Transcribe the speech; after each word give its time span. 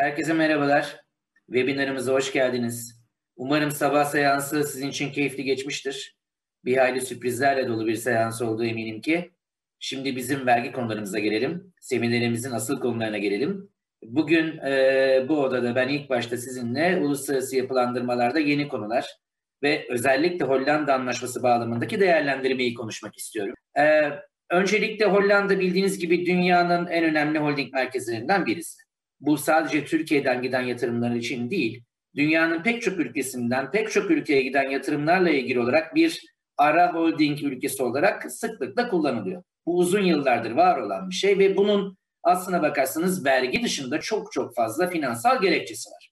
Herkese 0.00 0.32
merhabalar. 0.32 1.00
Webinarımıza 1.46 2.12
hoş 2.12 2.32
geldiniz. 2.32 3.02
Umarım 3.36 3.70
sabah 3.70 4.04
seansı 4.04 4.64
sizin 4.64 4.88
için 4.88 5.12
keyifli 5.12 5.44
geçmiştir. 5.44 6.16
Bir 6.64 6.76
hayli 6.76 7.00
sürprizlerle 7.00 7.68
dolu 7.68 7.86
bir 7.86 7.94
seans 7.94 8.42
olduğu 8.42 8.64
eminim 8.64 9.00
ki. 9.00 9.30
Şimdi 9.78 10.16
bizim 10.16 10.46
vergi 10.46 10.72
konularımıza 10.72 11.18
gelelim. 11.18 11.72
Seminerimizin 11.80 12.50
asıl 12.50 12.80
konularına 12.80 13.18
gelelim. 13.18 13.70
Bugün 14.02 14.58
e, 14.58 15.24
bu 15.28 15.42
odada 15.42 15.74
ben 15.74 15.88
ilk 15.88 16.10
başta 16.10 16.36
sizinle 16.36 16.96
uluslararası 17.02 17.56
yapılandırmalarda 17.56 18.38
yeni 18.38 18.68
konular 18.68 19.16
ve 19.62 19.86
özellikle 19.90 20.44
Hollanda 20.44 20.94
Anlaşması 20.94 21.42
bağlamındaki 21.42 22.00
değerlendirmeyi 22.00 22.74
konuşmak 22.74 23.18
istiyorum. 23.18 23.54
E, 23.78 24.10
öncelikle 24.50 25.04
Hollanda 25.04 25.60
bildiğiniz 25.60 25.98
gibi 25.98 26.26
dünyanın 26.26 26.86
en 26.86 27.04
önemli 27.04 27.38
holding 27.38 27.72
merkezlerinden 27.72 28.46
birisi. 28.46 28.89
Bu 29.20 29.38
sadece 29.38 29.84
Türkiye'den 29.84 30.42
giden 30.42 30.62
yatırımlar 30.62 31.14
için 31.14 31.50
değil, 31.50 31.82
dünyanın 32.16 32.62
pek 32.62 32.82
çok 32.82 32.98
ülkesinden 32.98 33.70
pek 33.70 33.90
çok 33.90 34.10
ülkeye 34.10 34.42
giden 34.42 34.70
yatırımlarla 34.70 35.30
ilgili 35.30 35.60
olarak 35.60 35.94
bir 35.94 36.22
ara 36.56 36.94
holding 36.94 37.42
ülkesi 37.42 37.82
olarak 37.82 38.32
sıklıkla 38.32 38.88
kullanılıyor. 38.88 39.42
Bu 39.66 39.78
uzun 39.78 40.02
yıllardır 40.02 40.50
var 40.50 40.78
olan 40.78 41.10
bir 41.10 41.14
şey 41.14 41.38
ve 41.38 41.56
bunun 41.56 41.96
aslına 42.22 42.62
bakarsanız 42.62 43.24
vergi 43.24 43.62
dışında 43.62 44.00
çok 44.00 44.32
çok 44.32 44.54
fazla 44.54 44.86
finansal 44.86 45.40
gerekçesi 45.40 45.90
var. 45.90 46.10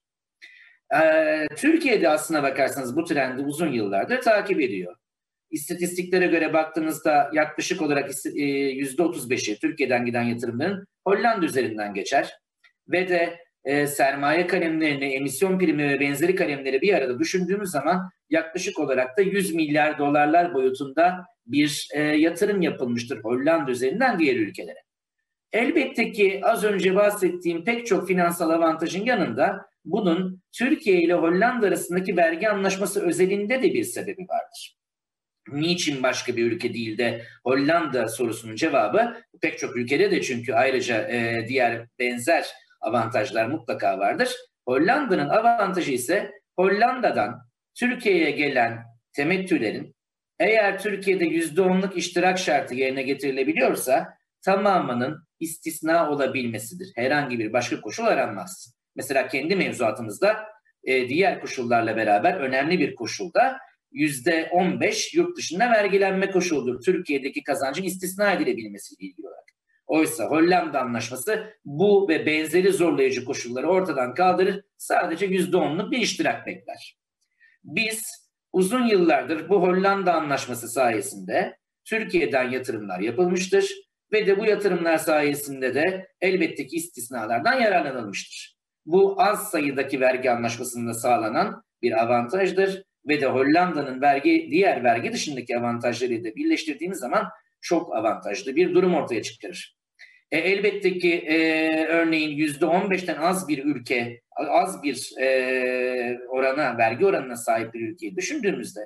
Ee, 1.03 1.47
Türkiye'de 1.57 2.09
aslına 2.09 2.43
bakarsanız 2.43 2.97
bu 2.97 3.05
trendi 3.05 3.43
uzun 3.43 3.73
yıllardır 3.73 4.21
takip 4.21 4.61
ediyor. 4.61 4.97
İstatistiklere 5.51 6.27
göre 6.27 6.53
baktığınızda 6.53 7.31
yaklaşık 7.33 7.83
olarak 7.83 8.11
%35'i 8.11 9.53
e, 9.53 9.59
Türkiye'den 9.59 10.05
giden 10.05 10.23
yatırımların 10.23 10.87
Hollanda 11.07 11.47
üzerinden 11.47 11.95
geçer. 11.95 12.39
Ve 12.89 13.09
de 13.09 13.39
e, 13.65 13.87
sermaye 13.87 14.47
kalemlerini, 14.47 15.05
emisyon 15.05 15.59
primi 15.59 15.89
ve 15.89 16.01
benzeri 16.01 16.35
kalemleri 16.35 16.81
bir 16.81 16.95
arada 16.95 17.19
düşündüğümüz 17.19 17.71
zaman 17.71 18.11
yaklaşık 18.31 18.79
olarak 18.79 19.19
da 19.19 19.23
100 19.23 19.55
milyar 19.55 19.99
dolarlar 19.99 20.55
boyutunda 20.55 21.25
bir 21.47 21.89
e, 21.95 22.01
yatırım 22.01 22.63
yapılmıştır 22.63 23.25
Hollanda 23.25 23.71
üzerinden 23.71 24.19
diğer 24.19 24.37
ülkelere. 24.37 24.79
Elbette 25.53 26.13
ki 26.13 26.41
az 26.43 26.65
önce 26.65 26.95
bahsettiğim 26.95 27.65
pek 27.65 27.87
çok 27.87 28.09
finansal 28.09 28.51
avantajın 28.51 29.05
yanında 29.05 29.67
bunun 29.85 30.43
Türkiye 30.53 31.03
ile 31.03 31.15
Hollanda 31.15 31.67
arasındaki 31.67 32.17
vergi 32.17 32.49
anlaşması 32.49 33.07
özelinde 33.07 33.63
de 33.63 33.75
bir 33.75 33.85
sebebi 33.85 34.27
vardır. 34.29 34.79
Niçin 35.53 36.03
başka 36.03 36.37
bir 36.37 36.53
ülke 36.53 36.75
değil 36.75 36.99
de 36.99 37.23
Hollanda 37.45 38.09
sorusunun 38.09 38.57
cevabı 38.57 39.17
pek 39.41 39.59
çok 39.59 39.77
ülkede 39.77 40.11
de 40.11 40.23
çünkü 40.23 40.53
ayrıca 40.53 41.09
e, 41.09 41.47
diğer 41.49 41.87
benzer 41.99 42.47
avantajlar 42.81 43.47
mutlaka 43.47 43.99
vardır. 43.99 44.37
Hollanda'nın 44.67 45.29
avantajı 45.29 45.93
ise 45.93 46.31
Hollanda'dan 46.57 47.41
Türkiye'ye 47.75 48.31
gelen 48.31 48.85
temettülerin 49.13 49.97
eğer 50.39 50.79
Türkiye'de 50.79 51.25
%10'luk 51.25 51.95
iştirak 51.95 52.39
şartı 52.39 52.75
yerine 52.75 53.03
getirilebiliyorsa 53.03 54.19
tamamının 54.43 55.29
istisna 55.41 56.11
olabilmesidir. 56.11 56.93
Herhangi 56.95 57.39
bir 57.39 57.53
başka 57.53 57.81
koşul 57.81 58.05
aranmaz. 58.05 58.75
Mesela 58.97 59.29
kendi 59.29 59.57
mevzuatımızda 59.57 60.45
e, 60.85 61.09
diğer 61.09 61.41
koşullarla 61.41 61.97
beraber 61.97 62.35
önemli 62.35 62.79
bir 62.79 62.95
koşulda 62.95 63.59
%15 63.93 65.17
yurt 65.17 65.37
dışında 65.37 65.71
vergilenme 65.71 66.31
koşuludur. 66.31 66.83
Türkiye'deki 66.83 67.43
kazancın 67.43 67.83
istisna 67.83 68.33
edilebilmesiyle 68.33 69.09
ilgili 69.09 69.27
olarak. 69.27 69.38
Oysa 69.89 70.25
Hollanda 70.25 70.81
Anlaşması 70.81 71.55
bu 71.65 72.09
ve 72.09 72.27
benzeri 72.27 72.73
zorlayıcı 72.73 73.25
koşulları 73.25 73.67
ortadan 73.69 74.15
kaldırır. 74.15 74.63
Sadece 74.77 75.27
%10'luk 75.27 75.91
bir 75.91 75.99
iştirak 75.99 76.47
bekler. 76.47 76.99
Biz 77.65 78.29
uzun 78.53 78.87
yıllardır 78.87 79.49
bu 79.49 79.63
Hollanda 79.63 80.15
Anlaşması 80.15 80.69
sayesinde 80.69 81.59
Türkiye'den 81.85 82.51
yatırımlar 82.51 83.01
yapılmıştır 83.01 83.73
ve 84.13 84.27
de 84.27 84.39
bu 84.39 84.45
yatırımlar 84.45 84.99
sayesinde 84.99 85.75
de 85.75 86.09
elbette 86.21 86.67
ki 86.67 86.77
istisnalardan 86.77 87.61
yararlanılmıştır. 87.61 88.59
Bu 88.87 89.23
az 89.23 89.51
sayıdaki 89.51 90.01
vergi 90.01 90.31
anlaşmasında 90.31 90.95
sağlanan 90.95 91.63
bir 91.83 92.03
avantajdır 92.03 92.83
ve 93.09 93.21
de 93.21 93.27
Hollanda'nın 93.27 94.01
vergi 94.01 94.49
diğer 94.51 94.85
vergi 94.85 95.13
dışındaki 95.13 95.59
avantajları 95.59 96.25
da 96.25 96.37
birleştirdiğimiz 96.37 96.99
zaman 96.99 97.29
çok 97.61 97.97
avantajlı 97.97 98.57
bir 98.57 98.75
durum 98.75 98.95
ortaya 98.95 99.23
çıkarır. 99.23 99.78
E, 100.31 100.39
elbette 100.39 100.99
ki 100.99 101.15
e, 101.15 101.37
örneğin 101.87 102.37
yüzde 102.37 102.65
15'ten 102.65 103.17
az 103.17 103.49
bir 103.49 103.65
ülke, 103.65 104.21
az 104.37 104.83
bir 104.83 105.13
e, 105.21 106.19
orana, 106.29 106.79
vergi 106.79 107.07
oranına 107.07 107.37
sahip 107.37 107.75
bir 107.75 107.89
ülkeyi 107.89 108.17
düşündüğümüzde 108.17 108.81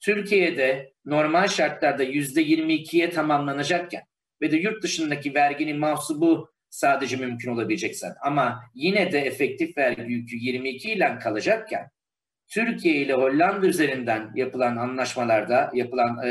Türkiye'de 0.00 0.92
normal 1.04 1.48
şartlarda 1.48 2.02
yüzde 2.02 2.42
22'ye 2.42 3.10
tamamlanacakken 3.10 4.02
ve 4.42 4.50
de 4.50 4.56
yurt 4.56 4.82
dışındaki 4.82 5.34
verginin 5.34 5.78
mahsubu 5.78 6.52
sadece 6.70 7.16
mümkün 7.16 7.50
olabileceksen 7.50 8.14
ama 8.22 8.62
yine 8.74 9.12
de 9.12 9.20
efektif 9.20 9.76
vergi 9.76 10.12
yükü 10.12 10.36
22 10.36 10.92
ile 10.92 11.18
kalacakken 11.18 11.90
Türkiye 12.48 12.94
ile 12.94 13.12
Hollanda 13.12 13.66
üzerinden 13.66 14.32
yapılan 14.34 14.76
anlaşmalarda, 14.76 15.70
yapılan 15.74 16.18
e, 16.24 16.30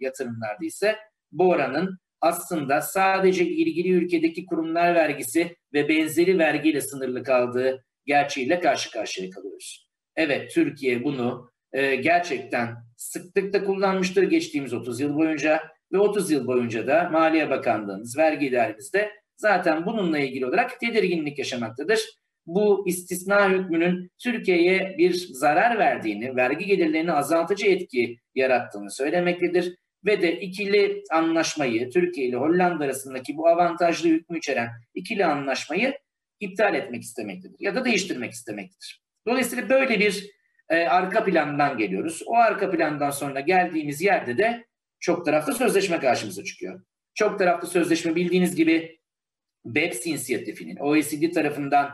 yatırımlarda 0.00 0.64
ise 0.64 0.96
bu 1.32 1.48
oranın 1.48 1.98
aslında 2.20 2.80
sadece 2.80 3.44
ilgili 3.44 3.88
ülkedeki 3.88 4.46
kurumlar 4.46 4.94
vergisi 4.94 5.56
ve 5.72 5.88
benzeri 5.88 6.38
vergiyle 6.38 6.80
sınırlı 6.80 7.22
kaldığı 7.22 7.84
gerçeğiyle 8.06 8.60
karşı 8.60 8.90
karşıya 8.90 9.30
kalıyoruz. 9.30 9.90
Evet 10.16 10.50
Türkiye 10.54 11.04
bunu 11.04 11.50
e, 11.72 11.96
gerçekten 11.96 12.76
sıklıkla 12.96 13.64
kullanmıştır 13.64 14.22
geçtiğimiz 14.22 14.72
30 14.72 15.00
yıl 15.00 15.16
boyunca 15.16 15.60
ve 15.92 15.98
30 15.98 16.30
yıl 16.30 16.46
boyunca 16.46 16.86
da 16.86 17.08
Maliye 17.12 17.50
Bakanlığımız, 17.50 18.18
vergi 18.18 18.46
idaremizde 18.46 19.10
zaten 19.36 19.86
bununla 19.86 20.18
ilgili 20.18 20.46
olarak 20.46 20.80
tedirginlik 20.80 21.38
yaşamaktadır. 21.38 22.00
Bu 22.46 22.88
istisna 22.88 23.50
hükmünün 23.50 24.10
Türkiye'ye 24.18 24.94
bir 24.98 25.12
zarar 25.32 25.78
verdiğini, 25.78 26.36
vergi 26.36 26.66
gelirlerini 26.66 27.12
azaltıcı 27.12 27.66
etki 27.66 28.16
yarattığını 28.34 28.90
söylemektedir 28.90 29.76
ve 30.04 30.22
de 30.22 30.40
ikili 30.40 31.02
anlaşmayı 31.10 31.90
Türkiye 31.90 32.26
ile 32.26 32.36
Hollanda 32.36 32.84
arasındaki 32.84 33.36
bu 33.36 33.48
avantajlı 33.48 34.08
hükmü 34.08 34.38
içeren 34.38 34.70
ikili 34.94 35.24
anlaşmayı 35.24 35.98
iptal 36.40 36.74
etmek 36.74 37.02
istemektedir 37.02 37.56
ya 37.60 37.74
da 37.74 37.84
değiştirmek 37.84 38.32
istemektedir. 38.32 39.02
Dolayısıyla 39.26 39.68
böyle 39.68 40.00
bir 40.00 40.30
e, 40.68 40.76
arka 40.76 41.24
plandan 41.24 41.78
geliyoruz. 41.78 42.22
O 42.26 42.34
arka 42.34 42.70
plandan 42.70 43.10
sonra 43.10 43.40
geldiğimiz 43.40 44.02
yerde 44.02 44.38
de 44.38 44.66
çok 45.00 45.24
taraflı 45.24 45.54
sözleşme 45.54 45.98
karşımıza 45.98 46.44
çıkıyor. 46.44 46.82
Çok 47.14 47.38
taraflı 47.38 47.68
sözleşme 47.68 48.14
bildiğiniz 48.14 48.56
gibi 48.56 49.00
BEPS 49.64 50.06
inisiyatifinin 50.06 50.76
OECD 50.76 51.34
tarafından 51.34 51.90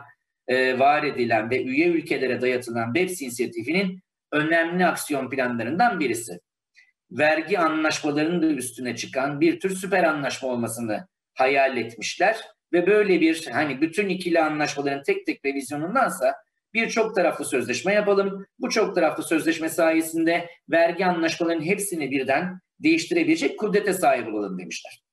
e, 0.47 0.79
var 0.79 1.03
edilen 1.03 1.49
ve 1.49 1.63
üye 1.63 1.87
ülkelere 1.87 2.41
dayatılan 2.41 2.93
BEPS 2.93 3.21
inisiyatifinin 3.21 3.99
önemli 4.31 4.85
aksiyon 4.85 5.29
planlarından 5.29 5.99
birisi 5.99 6.39
vergi 7.11 7.59
anlaşmalarının 7.59 8.41
da 8.41 8.45
üstüne 8.45 8.95
çıkan 8.95 9.41
bir 9.41 9.59
tür 9.59 9.75
süper 9.75 10.03
anlaşma 10.03 10.49
olmasını 10.49 11.07
hayal 11.33 11.77
etmişler 11.77 12.37
ve 12.73 12.87
böyle 12.87 13.21
bir 13.21 13.47
hani 13.51 13.81
bütün 13.81 14.09
ikili 14.09 14.41
anlaşmaların 14.41 15.03
tek 15.03 15.25
tek 15.25 15.45
revizyonundansa 15.45 16.35
bir 16.73 16.89
çok 16.89 17.15
taraflı 17.15 17.45
sözleşme 17.45 17.93
yapalım. 17.93 18.45
Bu 18.59 18.69
çok 18.69 18.95
taraflı 18.95 19.23
sözleşme 19.23 19.69
sayesinde 19.69 20.47
vergi 20.69 21.05
anlaşmalarının 21.05 21.65
hepsini 21.65 22.11
birden 22.11 22.59
değiştirebilecek 22.79 23.59
kudrete 23.59 23.93
sahip 23.93 24.27
olalım 24.27 24.59
demişler. 24.59 25.03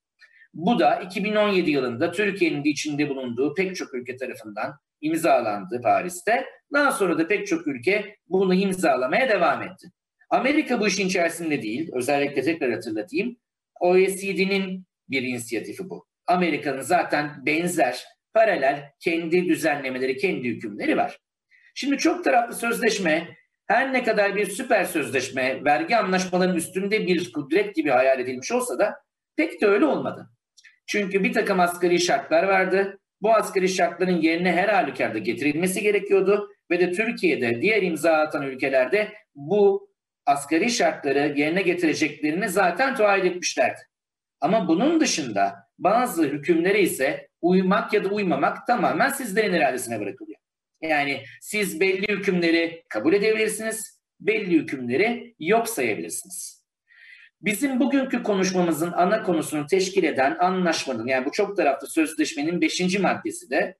Bu 0.54 0.78
da 0.78 0.94
2017 0.94 1.70
yılında 1.70 2.12
Türkiye'nin 2.12 2.64
de 2.64 2.68
içinde 2.68 3.08
bulunduğu 3.08 3.54
pek 3.54 3.76
çok 3.76 3.94
ülke 3.94 4.16
tarafından 4.16 4.78
imzalandı 5.00 5.80
Paris'te. 5.82 6.44
Daha 6.72 6.92
sonra 6.92 7.18
da 7.18 7.28
pek 7.28 7.46
çok 7.46 7.66
ülke 7.66 8.16
bunu 8.28 8.54
imzalamaya 8.54 9.28
devam 9.28 9.62
etti. 9.62 9.88
Amerika 10.30 10.80
bu 10.80 10.88
işin 10.88 11.06
içerisinde 11.06 11.62
değil. 11.62 11.90
Özellikle 11.92 12.42
tekrar 12.42 12.72
hatırlatayım. 12.72 13.36
OECD'nin 13.80 14.86
bir 15.08 15.22
inisiyatifi 15.22 15.90
bu. 15.90 16.06
Amerika'nın 16.26 16.80
zaten 16.80 17.46
benzer, 17.46 18.04
paralel 18.34 18.90
kendi 19.00 19.48
düzenlemeleri, 19.48 20.16
kendi 20.16 20.48
hükümleri 20.48 20.96
var. 20.96 21.18
Şimdi 21.74 21.98
çok 21.98 22.24
taraflı 22.24 22.54
sözleşme 22.54 23.36
her 23.66 23.92
ne 23.92 24.02
kadar 24.02 24.36
bir 24.36 24.46
süper 24.46 24.84
sözleşme, 24.84 25.64
vergi 25.64 25.96
anlaşmalarının 25.96 26.56
üstünde 26.56 27.06
bir 27.06 27.32
kudret 27.32 27.74
gibi 27.74 27.90
hayal 27.90 28.20
edilmiş 28.20 28.52
olsa 28.52 28.78
da 28.78 28.94
pek 29.36 29.60
de 29.60 29.66
öyle 29.66 29.84
olmadı. 29.84 30.30
Çünkü 30.86 31.24
bir 31.24 31.32
takım 31.32 31.60
asgari 31.60 32.00
şartlar 32.00 32.42
vardı. 32.42 32.98
Bu 33.22 33.34
asgari 33.34 33.68
şartların 33.68 34.20
yerine 34.20 34.52
her 34.52 34.68
halükarda 34.68 35.18
getirilmesi 35.18 35.82
gerekiyordu 35.82 36.48
ve 36.70 36.80
de 36.80 36.92
Türkiye'de 36.92 37.62
diğer 37.62 37.82
imza 37.82 38.12
atan 38.12 38.42
ülkelerde 38.42 39.12
bu 39.34 39.88
asgari 40.26 40.70
şartları 40.70 41.34
yerine 41.36 41.62
getireceklerini 41.62 42.48
zaten 42.48 42.94
taahhüt 42.94 43.24
etmişlerdi. 43.24 43.80
Ama 44.40 44.68
bunun 44.68 45.00
dışında 45.00 45.54
bazı 45.78 46.24
hükümleri 46.24 46.80
ise 46.80 47.28
uymak 47.42 47.92
ya 47.92 48.04
da 48.04 48.08
uymamak 48.08 48.66
tamamen 48.66 49.08
sizlerin 49.08 49.52
iradesine 49.52 50.00
bırakılıyor. 50.00 50.38
Yani 50.82 51.22
siz 51.40 51.80
belli 51.80 52.08
hükümleri 52.08 52.84
kabul 52.88 53.12
edebilirsiniz, 53.12 54.00
belli 54.20 54.50
hükümleri 54.50 55.34
yok 55.38 55.68
sayabilirsiniz. 55.68 56.64
Bizim 57.40 57.80
bugünkü 57.80 58.22
konuşmamızın 58.22 58.92
ana 58.92 59.22
konusunu 59.22 59.66
teşkil 59.66 60.04
eden 60.04 60.36
anlaşmanın 60.38 61.06
yani 61.06 61.26
bu 61.26 61.32
çok 61.32 61.56
taraflı 61.56 61.86
sözleşmenin 61.86 62.60
beşinci 62.60 62.98
maddesi 62.98 63.50
de 63.50 63.76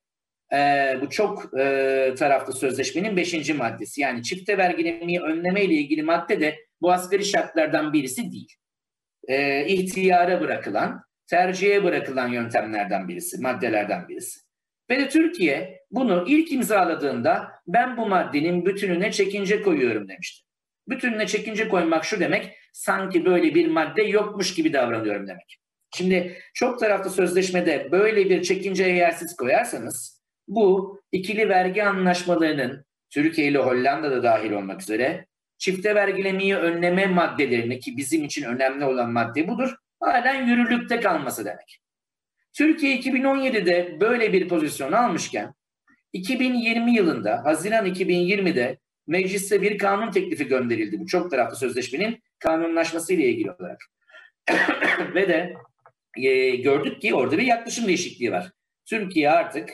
e, 0.55 0.99
bu 1.01 1.11
çok 1.11 1.59
e, 1.59 2.15
taraflı 2.19 2.53
sözleşmenin 2.53 3.17
beşinci 3.17 3.55
maddesi. 3.55 4.01
Yani 4.01 4.23
çifte 4.23 4.59
vergilemeyi 4.59 5.21
önleme 5.21 5.65
ile 5.65 5.75
ilgili 5.75 6.03
madde 6.03 6.41
de 6.41 6.57
bu 6.81 6.93
asgari 6.93 7.25
şartlardan 7.25 7.93
birisi 7.93 8.33
değil. 8.33 8.53
E, 9.29 9.67
ihtiyara 9.67 10.41
bırakılan, 10.41 11.05
tercihe 11.27 11.85
bırakılan 11.85 12.29
yöntemlerden 12.29 13.09
birisi, 13.09 13.41
maddelerden 13.41 14.09
birisi. 14.09 14.41
Ve 14.91 14.99
de 14.99 15.09
Türkiye 15.09 15.81
bunu 15.91 16.25
ilk 16.29 16.53
imzaladığında 16.53 17.53
ben 17.67 17.97
bu 17.97 18.09
maddenin 18.09 18.67
bütününe 18.67 19.13
çekince 19.13 19.63
koyuyorum 19.63 20.09
demişti. 20.09 20.45
Bütününe 20.89 21.27
çekince 21.27 21.69
koymak 21.69 22.05
şu 22.05 22.21
demek, 22.21 22.57
sanki 22.73 23.25
böyle 23.25 23.55
bir 23.55 23.67
madde 23.67 24.03
yokmuş 24.03 24.55
gibi 24.55 24.73
davranıyorum 24.73 25.27
demek. 25.27 25.59
Şimdi 25.97 26.39
çok 26.55 26.81
taraflı 26.81 27.11
sözleşmede 27.11 27.89
böyle 27.93 28.31
bir 28.31 28.43
çekince 28.43 28.85
yersiz 28.85 29.37
koyarsanız 29.37 30.24
bu 30.49 31.01
ikili 31.13 31.49
vergi 31.49 31.85
anlaşmalarının 31.85 32.85
Türkiye 33.11 33.49
ile 33.49 33.59
Hollanda'da 33.59 34.23
dahil 34.23 34.53
olmak 34.53 34.83
üzere 34.83 35.27
çifte 35.59 35.95
vergilemeyi 35.95 36.57
önleme 36.57 37.07
maddelerini 37.07 37.81
ki 37.81 37.97
bizim 37.97 38.25
için 38.25 38.45
önemli 38.45 38.85
olan 38.85 39.13
madde 39.13 39.49
budur, 39.49 39.75
halen 40.01 40.47
yürürlükte 40.47 41.01
kalması 41.01 41.45
demek. 41.45 41.81
Türkiye 42.53 42.97
2017'de 42.97 44.01
böyle 44.01 44.33
bir 44.33 44.49
pozisyon 44.49 44.93
almışken 44.93 45.55
2020 46.13 46.95
yılında 46.95 47.45
Haziran 47.45 47.87
2020'de 47.87 48.79
meclise 49.07 49.63
bir 49.63 49.79
kanun 49.79 50.11
teklifi 50.11 50.47
gönderildi. 50.47 51.01
Bu 51.01 51.07
çok 51.07 51.31
taraflı 51.31 51.57
sözleşmenin 51.57 52.23
kanunlaşması 52.39 53.13
ile 53.13 53.29
ilgili 53.29 53.51
olarak. 53.51 53.81
Ve 55.15 55.29
de 55.29 55.55
e, 56.17 56.57
gördük 56.57 57.01
ki 57.01 57.15
orada 57.15 57.39
bir 57.39 57.43
yaklaşım 57.43 57.87
değişikliği 57.87 58.33
var. 58.33 58.53
Türkiye 58.85 59.31
artık 59.31 59.71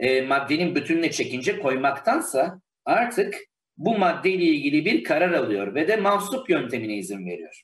e, 0.00 0.22
maddenin 0.22 0.74
bütününe 0.74 1.10
çekince 1.10 1.58
koymaktansa 1.58 2.60
artık 2.84 3.34
bu 3.76 3.98
maddeyle 3.98 4.44
ilgili 4.44 4.84
bir 4.84 5.04
karar 5.04 5.32
alıyor 5.32 5.74
ve 5.74 5.88
de 5.88 5.96
mahsup 5.96 6.50
yöntemine 6.50 6.96
izin 6.96 7.26
veriyor. 7.26 7.62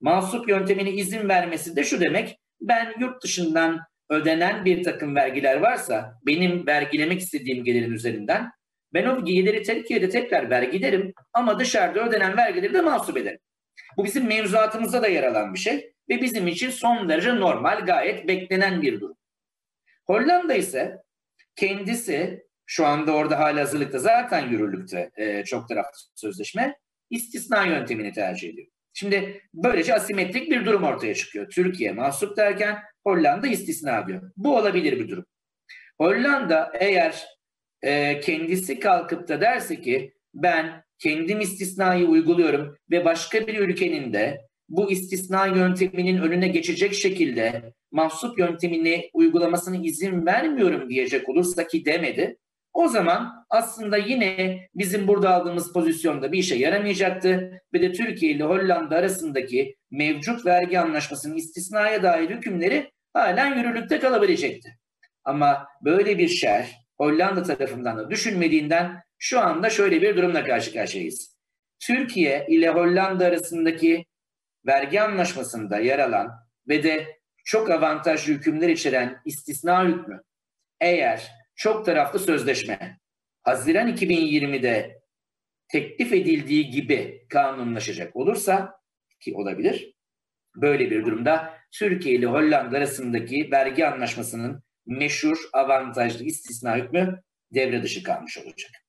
Mahsup 0.00 0.48
yöntemine 0.48 0.90
izin 0.90 1.28
vermesi 1.28 1.76
de 1.76 1.84
şu 1.84 2.00
demek, 2.00 2.38
ben 2.60 2.94
yurt 3.00 3.22
dışından 3.22 3.80
ödenen 4.10 4.64
bir 4.64 4.82
takım 4.82 5.16
vergiler 5.16 5.56
varsa 5.56 6.12
benim 6.26 6.66
vergilemek 6.66 7.20
istediğim 7.20 7.64
gelirin 7.64 7.92
üzerinden 7.92 8.50
ben 8.94 9.06
o 9.06 9.24
geliri 9.24 9.62
Türkiye'de 9.62 10.08
tekrar 10.08 10.50
vergilerim 10.50 11.12
ama 11.32 11.58
dışarıda 11.58 12.08
ödenen 12.08 12.36
vergileri 12.36 12.74
de 12.74 12.80
mahsup 12.80 13.16
ederim. 13.16 13.40
Bu 13.96 14.04
bizim 14.04 14.26
mevzuatımızda 14.26 15.02
da 15.02 15.08
yer 15.08 15.22
alan 15.22 15.54
bir 15.54 15.58
şey 15.58 15.92
ve 16.08 16.22
bizim 16.22 16.46
için 16.46 16.70
son 16.70 17.08
derece 17.08 17.36
normal, 17.36 17.86
gayet 17.86 18.28
beklenen 18.28 18.82
bir 18.82 19.00
durum. 19.00 19.16
Hollanda 20.04 20.54
ise 20.54 21.05
kendisi 21.56 22.46
şu 22.66 22.86
anda 22.86 23.12
orada 23.12 23.38
hala 23.38 23.60
hazırlıkta 23.60 23.98
zaten 23.98 24.48
yürürlükte 24.48 25.10
e, 25.16 25.44
çok 25.44 25.68
taraflı 25.68 25.98
sözleşme 26.14 26.76
istisna 27.10 27.64
yöntemini 27.64 28.12
tercih 28.12 28.48
ediyor. 28.48 28.66
Şimdi 28.92 29.40
böylece 29.54 29.94
asimetrik 29.94 30.50
bir 30.50 30.64
durum 30.64 30.84
ortaya 30.84 31.14
çıkıyor. 31.14 31.50
Türkiye 31.50 31.92
mahsup 31.92 32.36
derken 32.36 32.78
Hollanda 33.06 33.46
istisna 33.46 34.06
diyor. 34.06 34.30
Bu 34.36 34.56
olabilir 34.56 35.00
bir 35.00 35.08
durum. 35.08 35.24
Hollanda 35.98 36.72
eğer 36.80 37.26
e, 37.82 38.20
kendisi 38.20 38.80
kalkıp 38.80 39.28
da 39.28 39.40
derse 39.40 39.80
ki 39.80 40.14
ben 40.34 40.84
kendim 40.98 41.40
istisnayı 41.40 42.06
uyguluyorum 42.06 42.76
ve 42.90 43.04
başka 43.04 43.46
bir 43.46 43.58
ülkenin 43.58 44.12
de 44.12 44.40
bu 44.68 44.90
istisna 44.90 45.46
yönteminin 45.46 46.18
önüne 46.18 46.48
geçecek 46.48 46.94
şekilde 46.94 47.72
mahsup 47.90 48.38
yöntemini 48.38 49.10
uygulamasına 49.12 49.76
izin 49.76 50.26
vermiyorum 50.26 50.88
diyecek 50.88 51.28
olursa 51.28 51.66
ki 51.66 51.84
demedi. 51.84 52.36
O 52.72 52.88
zaman 52.88 53.46
aslında 53.50 53.96
yine 53.96 54.60
bizim 54.74 55.08
burada 55.08 55.30
aldığımız 55.34 55.72
pozisyonda 55.72 56.32
bir 56.32 56.38
işe 56.38 56.54
yaramayacaktı 56.54 57.60
ve 57.74 57.82
de 57.82 57.92
Türkiye 57.92 58.32
ile 58.32 58.44
Hollanda 58.44 58.96
arasındaki 58.96 59.76
mevcut 59.90 60.46
vergi 60.46 60.80
anlaşmasının 60.80 61.36
istisnaya 61.36 62.02
dair 62.02 62.30
hükümleri 62.30 62.90
halen 63.12 63.58
yürürlükte 63.58 63.98
kalabilecekti. 63.98 64.78
Ama 65.24 65.66
böyle 65.84 66.18
bir 66.18 66.28
şer 66.28 66.86
Hollanda 66.98 67.42
tarafından 67.42 67.98
da 67.98 68.10
düşünmediğinden 68.10 69.02
şu 69.18 69.40
anda 69.40 69.70
şöyle 69.70 70.02
bir 70.02 70.16
durumla 70.16 70.44
karşı 70.44 70.72
karşıyayız. 70.72 71.36
Türkiye 71.80 72.46
ile 72.48 72.68
Hollanda 72.68 73.26
arasındaki 73.26 74.04
vergi 74.66 75.00
anlaşmasında 75.02 75.78
yer 75.78 75.98
alan 75.98 76.30
ve 76.68 76.82
de 76.82 77.20
çok 77.44 77.70
avantajlı 77.70 78.32
hükümler 78.32 78.68
içeren 78.68 79.20
istisna 79.24 79.84
hükmü 79.84 80.22
eğer 80.80 81.30
çok 81.54 81.86
taraflı 81.86 82.18
sözleşme 82.18 82.98
Haziran 83.42 83.94
2020'de 83.94 85.02
teklif 85.68 86.12
edildiği 86.12 86.70
gibi 86.70 87.26
kanunlaşacak 87.28 88.16
olursa 88.16 88.80
ki 89.20 89.34
olabilir. 89.34 89.94
Böyle 90.56 90.90
bir 90.90 91.06
durumda 91.06 91.54
Türkiye 91.72 92.14
ile 92.14 92.26
Hollanda 92.26 92.76
arasındaki 92.76 93.48
vergi 93.52 93.86
anlaşmasının 93.86 94.62
meşhur 94.86 95.38
avantajlı 95.52 96.24
istisna 96.24 96.76
hükmü 96.76 97.22
devre 97.54 97.82
dışı 97.82 98.02
kalmış 98.02 98.38
olacak. 98.38 98.85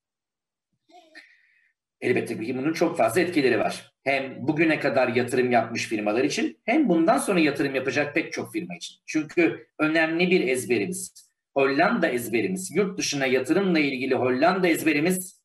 Elbette 2.02 2.40
ki 2.46 2.58
bunun 2.58 2.74
çok 2.74 2.98
fazla 2.98 3.22
etkileri 3.22 3.60
var. 3.60 3.92
Hem 4.04 4.48
bugüne 4.48 4.80
kadar 4.80 5.08
yatırım 5.08 5.52
yapmış 5.52 5.88
firmalar 5.88 6.24
için 6.24 6.60
hem 6.66 6.90
bundan 6.90 7.18
sonra 7.18 7.40
yatırım 7.40 7.76
yapacak 7.76 8.16
pek 8.16 8.34
çok 8.34 8.54
firma 8.54 8.76
için. 8.76 8.96
Çünkü 9.06 9.68
önemli 9.80 10.32
bir 10.32 10.48
ezberimiz, 10.48 11.30
Hollanda 11.54 12.08
ezberimiz, 12.08 12.76
yurt 12.76 12.98
dışına 12.98 13.26
yatırımla 13.26 13.80
ilgili 13.80 14.16
Hollanda 14.16 14.68
ezberimiz 14.68 15.42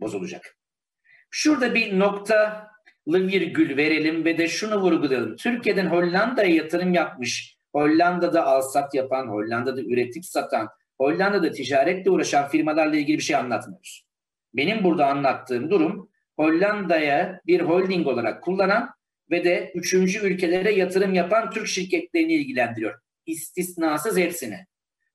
bozulacak. 0.00 0.56
Şurada 1.30 1.74
bir 1.74 1.98
noktalı 1.98 2.66
virgül 3.10 3.76
verelim 3.76 4.24
ve 4.24 4.38
de 4.38 4.48
şunu 4.48 4.80
vurgulayalım. 4.80 5.36
Türkiye'den 5.36 5.86
Hollanda'ya 5.86 6.54
yatırım 6.54 6.94
yapmış, 6.94 7.56
Hollanda'da 7.72 8.46
alsat 8.46 8.94
yapan, 8.94 9.28
Hollanda'da 9.28 9.80
üretim 9.80 10.22
satan, 10.22 10.68
Hollanda'da 10.98 11.52
ticaretle 11.52 12.10
uğraşan 12.10 12.48
firmalarla 12.48 12.96
ilgili 12.96 13.18
bir 13.18 13.22
şey 13.22 13.36
anlatmıyoruz. 13.36 14.11
Benim 14.54 14.84
burada 14.84 15.06
anlattığım 15.06 15.70
durum 15.70 16.08
Hollanda'ya 16.36 17.40
bir 17.46 17.60
holding 17.60 18.06
olarak 18.06 18.42
kullanan 18.42 18.90
ve 19.30 19.44
de 19.44 19.72
üçüncü 19.74 20.26
ülkelere 20.26 20.72
yatırım 20.72 21.14
yapan 21.14 21.50
Türk 21.50 21.66
şirketlerini 21.66 22.32
ilgilendiriyor. 22.32 23.00
İstisnasız 23.26 24.16
hepsini. 24.18 24.66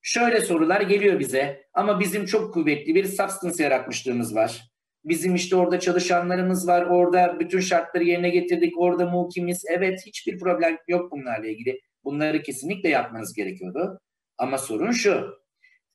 Şöyle 0.02 0.40
sorular 0.40 0.80
geliyor 0.80 1.18
bize 1.18 1.62
ama 1.74 2.00
bizim 2.00 2.26
çok 2.26 2.54
kuvvetli 2.54 2.94
bir 2.94 3.04
substance 3.04 3.62
yaratmışlığımız 3.64 4.34
var. 4.34 4.68
Bizim 5.04 5.34
işte 5.34 5.56
orada 5.56 5.80
çalışanlarımız 5.80 6.68
var, 6.68 6.82
orada 6.82 7.40
bütün 7.40 7.60
şartları 7.60 8.04
yerine 8.04 8.30
getirdik, 8.30 8.78
orada 8.78 9.06
mukimiz. 9.06 9.64
Evet 9.68 10.00
hiçbir 10.06 10.38
problem 10.38 10.78
yok 10.88 11.12
bunlarla 11.12 11.46
ilgili. 11.46 11.80
Bunları 12.04 12.42
kesinlikle 12.42 12.88
yapmanız 12.88 13.34
gerekiyordu. 13.34 14.00
Ama 14.38 14.58
sorun 14.58 14.90
şu, 14.90 15.38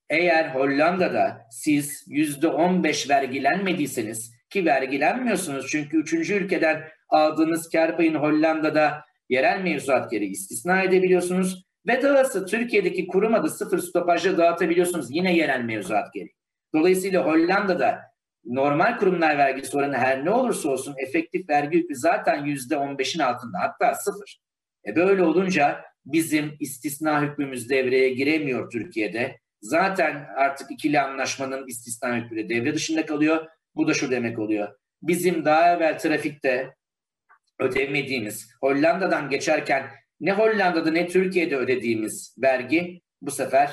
eğer 0.10 0.50
Hollanda'da 0.50 1.48
siz 1.52 2.06
yüzde 2.08 2.48
on 2.48 2.84
beş 2.84 3.10
vergilenmediyseniz 3.10 4.34
ki 4.50 4.66
vergilenmiyorsunuz 4.66 5.68
çünkü 5.70 5.98
üçüncü 5.98 6.34
ülkeden 6.34 6.84
aldığınız 7.10 7.70
kar 7.70 7.98
payını 7.98 8.18
Hollanda'da 8.18 9.06
yerel 9.30 9.62
mevzuat 9.62 10.12
gereği 10.12 10.30
istisna 10.32 10.82
edebiliyorsunuz 10.82 11.66
ve 11.88 12.02
dahası 12.02 12.46
Türkiye'deki 12.46 13.08
kurum 13.08 13.34
adı 13.34 13.50
sıfır 13.50 13.80
stopajla 13.80 14.38
dağıtabiliyorsunuz 14.38 15.08
yine 15.10 15.36
yerel 15.36 15.62
mevzuat 15.62 16.14
gereği. 16.14 16.36
Dolayısıyla 16.74 17.26
Hollanda'da 17.26 18.02
normal 18.46 18.98
kurumlar 18.98 19.38
vergisi 19.38 19.78
oranı 19.78 19.98
her 19.98 20.26
ne 20.26 20.30
olursa 20.30 20.70
olsun 20.70 20.96
efektif 20.98 21.50
vergi 21.50 21.78
yükü 21.78 21.96
zaten 21.96 22.46
yüzde 22.46 22.78
on 22.78 22.98
beşin 22.98 23.20
altında 23.20 23.60
hatta 23.60 23.96
sıfır. 23.96 24.42
E 24.88 24.96
böyle 24.96 25.24
olunca 25.24 25.82
bizim 26.06 26.56
istisna 26.60 27.22
hükmümüz 27.22 27.70
devreye 27.70 28.10
giremiyor 28.10 28.72
Türkiye'de. 28.72 29.40
Zaten 29.64 30.28
artık 30.36 30.72
ikili 30.72 31.00
anlaşmanın 31.00 31.68
istisna 31.68 32.18
hükmü 32.18 32.38
de 32.38 32.50
devre 32.50 32.74
dışında 32.74 33.06
kalıyor. 33.06 33.48
Bu 33.76 33.88
da 33.88 33.94
şu 33.94 34.12
demek 34.12 34.40
oluyor. 34.40 34.76
Bizim 35.02 35.46
daha 35.46 35.74
evvel 35.74 36.00
trafikte 36.00 36.74
ödemediğimiz, 37.60 38.50
Hollanda'dan 38.62 39.30
geçerken 39.30 39.90
ne 40.20 40.34
Hollanda'da 40.34 40.92
ne 40.92 41.08
Türkiye'de 41.08 41.56
ödediğimiz 41.56 42.36
vergi 42.42 43.02
bu 43.22 43.32
sefer 43.32 43.72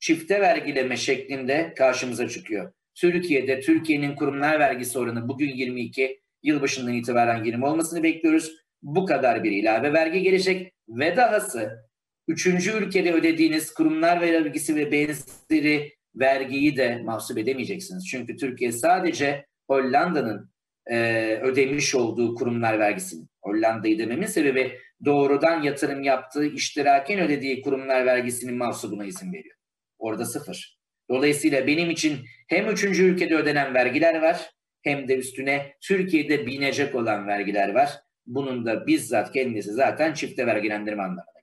çifte 0.00 0.40
vergileme 0.40 0.96
şeklinde 0.96 1.74
karşımıza 1.76 2.28
çıkıyor. 2.28 2.72
Türkiye'de 2.94 3.60
Türkiye'nin 3.60 4.16
kurumlar 4.16 4.60
vergisi 4.60 4.98
oranı 4.98 5.28
bugün 5.28 5.48
22, 5.48 6.20
yılbaşından 6.42 6.94
itibaren 6.94 7.44
20 7.44 7.66
olmasını 7.66 8.02
bekliyoruz. 8.02 8.52
Bu 8.82 9.06
kadar 9.06 9.44
bir 9.44 9.52
ilave 9.52 9.92
vergi 9.92 10.22
gelecek 10.22 10.72
ve 10.88 11.16
dahası 11.16 11.87
üçüncü 12.28 12.72
ülkede 12.72 13.12
ödediğiniz 13.12 13.74
kurumlar 13.74 14.20
vergisi 14.20 14.76
ve 14.76 14.92
benzeri 14.92 15.92
vergiyi 16.14 16.76
de 16.76 17.02
mahsup 17.04 17.38
edemeyeceksiniz. 17.38 18.08
Çünkü 18.10 18.36
Türkiye 18.36 18.72
sadece 18.72 19.46
Hollanda'nın 19.66 20.50
e, 20.86 20.96
ödemiş 21.42 21.94
olduğu 21.94 22.34
kurumlar 22.34 22.78
vergisini, 22.78 23.26
Hollanda'yı 23.42 23.98
dememin 23.98 24.26
sebebi 24.26 24.78
doğrudan 25.04 25.62
yatırım 25.62 26.02
yaptığı, 26.02 26.46
iştiraken 26.46 27.20
ödediği 27.20 27.62
kurumlar 27.62 28.06
vergisinin 28.06 28.56
mahsubuna 28.56 29.04
izin 29.04 29.32
veriyor. 29.32 29.56
Orada 29.98 30.24
sıfır. 30.24 30.78
Dolayısıyla 31.10 31.66
benim 31.66 31.90
için 31.90 32.18
hem 32.48 32.68
üçüncü 32.68 33.02
ülkede 33.02 33.34
ödenen 33.34 33.74
vergiler 33.74 34.22
var, 34.22 34.50
hem 34.82 35.08
de 35.08 35.16
üstüne 35.16 35.72
Türkiye'de 35.80 36.46
binecek 36.46 36.94
olan 36.94 37.26
vergiler 37.26 37.74
var. 37.74 37.90
Bunun 38.26 38.66
da 38.66 38.86
bizzat 38.86 39.32
kendisi 39.32 39.72
zaten 39.72 40.14
çifte 40.14 40.46
vergilendirme 40.46 41.02
anlamına. 41.02 41.37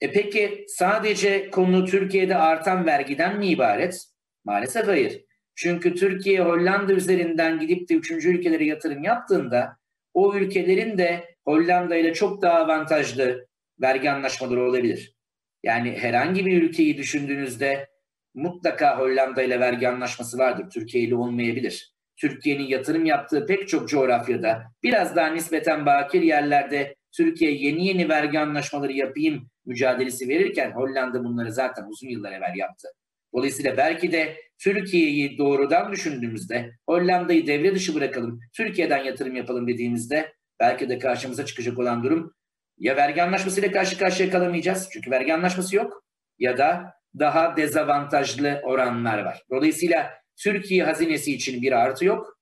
E 0.00 0.12
peki 0.12 0.64
sadece 0.68 1.50
konu 1.50 1.84
Türkiye'de 1.84 2.36
artan 2.36 2.86
vergiden 2.86 3.38
mi 3.38 3.46
ibaret? 3.46 4.04
Maalesef 4.44 4.86
hayır. 4.86 5.24
Çünkü 5.54 5.94
Türkiye 5.94 6.40
Hollanda 6.40 6.92
üzerinden 6.92 7.58
gidip 7.58 7.88
de 7.88 7.94
üçüncü 7.94 8.28
ülkelere 8.28 8.64
yatırım 8.64 9.02
yaptığında 9.02 9.76
o 10.14 10.34
ülkelerin 10.36 10.98
de 10.98 11.36
Hollanda 11.44 11.96
ile 11.96 12.14
çok 12.14 12.42
daha 12.42 12.58
avantajlı 12.58 13.46
vergi 13.80 14.10
anlaşmaları 14.10 14.62
olabilir. 14.62 15.16
Yani 15.62 15.98
herhangi 15.98 16.46
bir 16.46 16.62
ülkeyi 16.62 16.98
düşündüğünüzde 16.98 17.88
mutlaka 18.34 18.98
Hollanda 18.98 19.42
ile 19.42 19.60
vergi 19.60 19.88
anlaşması 19.88 20.38
vardır. 20.38 20.70
Türkiye 20.70 21.04
ile 21.04 21.14
olmayabilir. 21.14 21.94
Türkiye'nin 22.16 22.64
yatırım 22.64 23.04
yaptığı 23.04 23.46
pek 23.46 23.68
çok 23.68 23.88
coğrafyada 23.88 24.62
biraz 24.82 25.16
daha 25.16 25.26
nispeten 25.26 25.86
bakir 25.86 26.22
yerlerde 26.22 26.96
Türkiye 27.16 27.50
yeni 27.50 27.86
yeni 27.86 28.08
vergi 28.08 28.38
anlaşmaları 28.40 28.92
yapayım 28.92 29.50
mücadelesi 29.66 30.28
verirken 30.28 30.70
Hollanda 30.70 31.24
bunları 31.24 31.52
zaten 31.52 31.84
uzun 31.84 32.08
yıllar 32.08 32.32
evvel 32.32 32.56
yaptı. 32.56 32.88
Dolayısıyla 33.34 33.76
belki 33.76 34.12
de 34.12 34.36
Türkiye'yi 34.58 35.38
doğrudan 35.38 35.92
düşündüğümüzde 35.92 36.70
Hollanda'yı 36.88 37.46
devre 37.46 37.74
dışı 37.74 37.94
bırakalım, 37.94 38.40
Türkiye'den 38.56 39.04
yatırım 39.04 39.36
yapalım 39.36 39.68
dediğimizde 39.68 40.32
belki 40.60 40.88
de 40.88 40.98
karşımıza 40.98 41.46
çıkacak 41.46 41.78
olan 41.78 42.02
durum 42.02 42.34
ya 42.78 42.96
vergi 42.96 43.22
anlaşmasıyla 43.22 43.72
karşı 43.72 43.98
karşıya 43.98 44.30
kalamayacağız 44.30 44.88
çünkü 44.92 45.10
vergi 45.10 45.34
anlaşması 45.34 45.76
yok 45.76 46.04
ya 46.38 46.58
da 46.58 46.94
daha 47.18 47.56
dezavantajlı 47.56 48.60
oranlar 48.64 49.18
var. 49.18 49.42
Dolayısıyla 49.50 50.10
Türkiye 50.36 50.84
hazinesi 50.84 51.34
için 51.34 51.62
bir 51.62 51.72
artı 51.72 52.04
yok. 52.04 52.38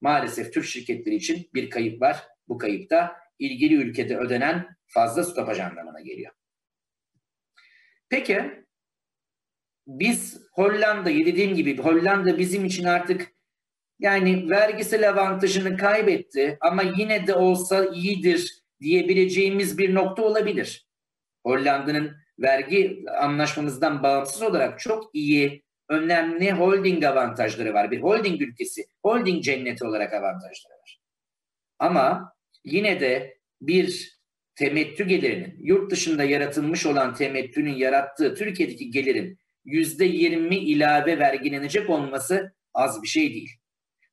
Maalesef 0.00 0.52
Türk 0.52 0.64
şirketleri 0.64 1.14
için 1.14 1.50
bir 1.54 1.70
kayıp 1.70 2.02
var. 2.02 2.16
Bu 2.48 2.58
kayıp 2.58 2.90
da 2.90 3.12
ilgili 3.38 3.74
ülkede 3.74 4.16
ödenen 4.16 4.66
fazla 4.86 5.24
stopaj 5.24 5.60
anlamına 5.60 6.00
geliyor. 6.00 6.32
Peki 8.10 8.64
biz 9.86 10.42
Hollanda'yı 10.52 11.26
dediğim 11.26 11.54
gibi 11.54 11.78
Hollanda 11.78 12.38
bizim 12.38 12.64
için 12.64 12.84
artık 12.84 13.32
yani 13.98 14.50
vergisel 14.50 15.08
avantajını 15.10 15.76
kaybetti 15.76 16.58
ama 16.60 16.82
yine 16.82 17.26
de 17.26 17.34
olsa 17.34 17.84
iyidir 17.84 18.62
diyebileceğimiz 18.80 19.78
bir 19.78 19.94
nokta 19.94 20.22
olabilir. 20.22 20.86
Hollanda'nın 21.46 22.16
vergi 22.38 23.04
anlaşmamızdan 23.20 24.02
bağımsız 24.02 24.42
olarak 24.42 24.80
çok 24.80 25.10
iyi, 25.14 25.64
önemli 25.88 26.52
holding 26.52 27.04
avantajları 27.04 27.74
var. 27.74 27.90
Bir 27.90 28.02
holding 28.02 28.42
ülkesi, 28.42 28.86
holding 29.02 29.44
cenneti 29.44 29.84
olarak 29.84 30.14
avantajları 30.14 30.74
var. 30.74 31.00
Ama 31.78 32.34
yine 32.64 33.00
de 33.00 33.38
bir 33.60 34.19
temettü 34.60 35.04
gelirinin, 35.04 35.56
yurt 35.60 35.90
dışında 35.90 36.24
yaratılmış 36.24 36.86
olan 36.86 37.14
temettünün 37.14 37.74
yarattığı 37.74 38.34
Türkiye'deki 38.34 38.90
gelirin 38.90 39.38
yüzde 39.64 40.04
yirmi 40.04 40.56
ilave 40.56 41.18
vergilenecek 41.18 41.90
olması 41.90 42.54
az 42.74 43.02
bir 43.02 43.08
şey 43.08 43.30
değil. 43.34 43.50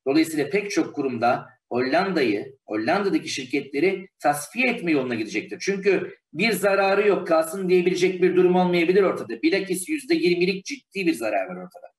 Dolayısıyla 0.06 0.50
pek 0.50 0.70
çok 0.70 0.94
kurumda 0.94 1.46
Hollanda'yı, 1.70 2.56
Hollanda'daki 2.66 3.28
şirketleri 3.28 4.08
tasfiye 4.18 4.70
etme 4.70 4.90
yoluna 4.92 5.14
gidecektir. 5.14 5.58
Çünkü 5.60 6.16
bir 6.32 6.52
zararı 6.52 7.08
yok 7.08 7.28
kalsın 7.28 7.68
diyebilecek 7.68 8.22
bir 8.22 8.36
durum 8.36 8.56
olmayabilir 8.56 9.02
ortada. 9.02 9.42
Bilakis 9.42 9.88
yüzde 9.88 10.14
yirmilik 10.14 10.64
ciddi 10.64 11.06
bir 11.06 11.14
zarar 11.14 11.46
var 11.46 11.56
ortada. 11.56 11.92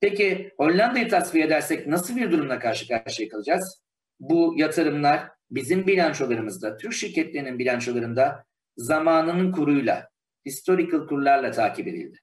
Peki 0.00 0.52
Hollanda'yı 0.56 1.08
tasfiye 1.08 1.44
edersek 1.44 1.86
nasıl 1.86 2.16
bir 2.16 2.30
durumla 2.30 2.58
karşı 2.58 2.88
karşıya 2.88 3.28
kalacağız? 3.28 3.82
Bu 4.20 4.54
yatırımlar 4.56 5.37
bizim 5.50 5.86
bilançolarımızda, 5.86 6.76
Türk 6.76 6.92
şirketlerinin 6.92 7.58
bilançolarında 7.58 8.44
zamanının 8.76 9.52
kuruyla, 9.52 10.08
historical 10.46 11.06
kurlarla 11.06 11.50
takip 11.50 11.88
edildi. 11.88 12.18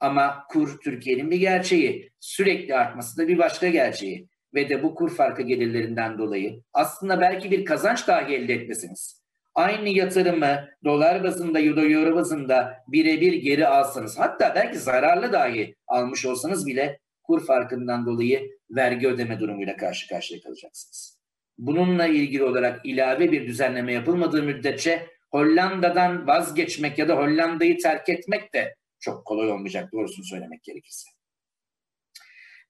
Ama 0.00 0.44
kur 0.50 0.80
Türkiye'nin 0.80 1.30
bir 1.30 1.36
gerçeği. 1.36 2.10
Sürekli 2.20 2.74
artması 2.74 3.18
da 3.18 3.28
bir 3.28 3.38
başka 3.38 3.68
gerçeği. 3.68 4.28
Ve 4.54 4.68
de 4.68 4.82
bu 4.82 4.94
kur 4.94 5.16
farkı 5.16 5.42
gelirlerinden 5.42 6.18
dolayı 6.18 6.62
aslında 6.72 7.20
belki 7.20 7.50
bir 7.50 7.64
kazanç 7.64 8.08
dahi 8.08 8.34
elde 8.34 8.54
etmesiniz. 8.54 9.24
Aynı 9.54 9.88
yatırımı 9.88 10.68
dolar 10.84 11.24
bazında 11.24 11.54
da 11.54 11.60
euro 11.60 12.16
bazında 12.16 12.84
birebir 12.88 13.32
geri 13.32 13.66
alsanız 13.66 14.18
hatta 14.18 14.52
belki 14.54 14.78
zararlı 14.78 15.32
dahi 15.32 15.76
almış 15.86 16.26
olsanız 16.26 16.66
bile 16.66 17.00
kur 17.22 17.46
farkından 17.46 18.06
dolayı 18.06 18.50
vergi 18.70 19.08
ödeme 19.08 19.40
durumuyla 19.40 19.76
karşı 19.76 20.08
karşıya 20.08 20.40
kalacaksınız. 20.40 21.13
Bununla 21.58 22.06
ilgili 22.06 22.44
olarak 22.44 22.86
ilave 22.86 23.32
bir 23.32 23.46
düzenleme 23.46 23.92
yapılmadığı 23.92 24.42
müddetçe 24.42 25.06
Hollanda'dan 25.30 26.26
vazgeçmek 26.26 26.98
ya 26.98 27.08
da 27.08 27.16
Hollanda'yı 27.16 27.78
terk 27.78 28.08
etmek 28.08 28.54
de 28.54 28.76
çok 29.00 29.24
kolay 29.24 29.50
olmayacak 29.50 29.92
doğrusunu 29.92 30.24
söylemek 30.24 30.62
gerekirse. 30.62 31.10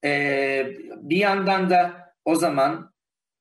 Ee, 0.04 0.76
bir 0.96 1.16
yandan 1.16 1.70
da 1.70 2.12
o 2.24 2.34
zaman 2.34 2.94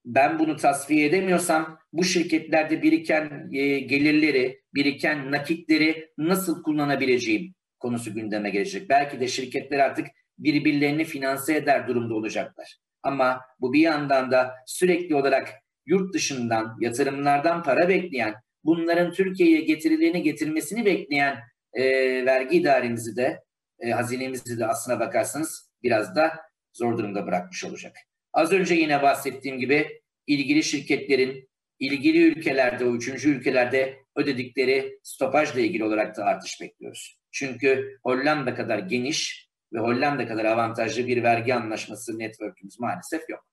ben 0.05 0.39
bunu 0.39 0.55
tasfiye 0.55 1.05
edemiyorsam 1.05 1.79
bu 1.93 2.03
şirketlerde 2.03 2.81
biriken 2.81 3.49
e, 3.53 3.79
gelirleri, 3.79 4.61
biriken 4.73 5.31
nakitleri 5.31 6.09
nasıl 6.17 6.63
kullanabileceğim 6.63 7.53
konusu 7.79 8.13
gündeme 8.13 8.49
gelecek. 8.49 8.89
Belki 8.89 9.19
de 9.19 9.27
şirketler 9.27 9.79
artık 9.79 10.07
birbirlerini 10.37 11.03
finanse 11.03 11.55
eder 11.55 11.87
durumda 11.87 12.13
olacaklar. 12.13 12.82
Ama 13.03 13.41
bu 13.59 13.73
bir 13.73 13.81
yandan 13.81 14.31
da 14.31 14.55
sürekli 14.65 15.15
olarak 15.15 15.49
yurt 15.85 16.13
dışından, 16.13 16.77
yatırımlardan 16.79 17.63
para 17.63 17.89
bekleyen, 17.89 18.35
bunların 18.63 19.11
Türkiye'ye 19.11 19.61
getirileni 19.61 20.23
getirmesini 20.23 20.85
bekleyen 20.85 21.39
e, 21.73 21.83
vergi 22.25 22.57
idaremizi 22.57 23.15
de, 23.15 23.43
e, 23.79 23.91
hazinemizi 23.91 24.59
de 24.59 24.65
aslına 24.65 24.99
bakarsanız 24.99 25.71
biraz 25.83 26.15
da 26.15 26.39
zor 26.73 26.97
durumda 26.97 27.27
bırakmış 27.27 27.63
olacak. 27.65 27.97
Az 28.33 28.51
önce 28.51 28.75
yine 28.75 29.01
bahsettiğim 29.01 29.59
gibi 29.59 30.01
ilgili 30.27 30.63
şirketlerin 30.63 31.49
ilgili 31.79 32.23
ülkelerde, 32.23 32.85
o 32.85 32.95
üçüncü 32.95 33.29
ülkelerde 33.29 33.97
ödedikleri 34.15 34.99
stopajla 35.03 35.59
ilgili 35.59 35.83
olarak 35.83 36.17
da 36.17 36.25
artış 36.25 36.61
bekliyoruz. 36.61 37.19
Çünkü 37.31 37.97
Hollanda 38.03 38.55
kadar 38.55 38.79
geniş 38.79 39.49
ve 39.73 39.79
Hollanda 39.79 40.27
kadar 40.27 40.45
avantajlı 40.45 41.07
bir 41.07 41.23
vergi 41.23 41.55
anlaşması 41.55 42.19
network'ümüz 42.19 42.79
maalesef 42.79 43.29
yok. 43.29 43.45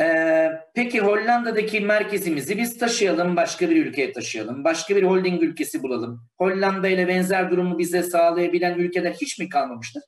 Ee, 0.00 0.50
peki 0.74 1.00
Hollanda'daki 1.00 1.80
merkezimizi 1.80 2.58
biz 2.58 2.78
taşıyalım, 2.78 3.36
başka 3.36 3.70
bir 3.70 3.86
ülkeye 3.86 4.12
taşıyalım. 4.12 4.64
Başka 4.64 4.96
bir 4.96 5.02
holding 5.02 5.42
ülkesi 5.42 5.82
bulalım. 5.82 6.28
Hollanda 6.38 6.88
ile 6.88 7.08
benzer 7.08 7.50
durumu 7.50 7.78
bize 7.78 8.02
sağlayabilen 8.02 8.78
ülkeler 8.78 9.12
hiç 9.12 9.38
mi 9.38 9.48
kalmamıştır? 9.48 10.02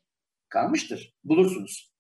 Kalmıştır. 0.49 1.15
Bulursunuz. 1.25 1.93